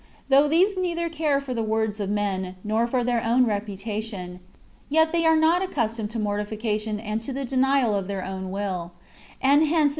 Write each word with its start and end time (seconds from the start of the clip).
Though 0.29 0.47
these 0.47 0.79
neither 0.79 1.09
care 1.09 1.39
for 1.39 1.53
the 1.53 1.61
words 1.61 1.99
of 1.99 2.09
men, 2.09 2.55
nor 2.63 2.87
for 2.87 3.03
their 3.03 3.23
own 3.23 3.45
reputation; 3.45 4.39
yet 4.89 5.11
they 5.11 5.27
are 5.27 5.35
not 5.37 5.61
accustomed 5.61 6.09
to 6.09 6.17
mortification 6.17 6.99
and 6.99 7.21
to 7.21 7.31
the 7.31 7.45
denial 7.45 7.93
of 7.95 8.07
their 8.07 8.25
own 8.25 8.49
will: 8.49 8.93
and 9.43 9.57
hence 9.61 9.61
it 9.61 9.61
CONCEPTIONS 9.61 9.61
OF 9.61 9.69
DIVINE 9.69 9.83
LOVE. 9.83 9.89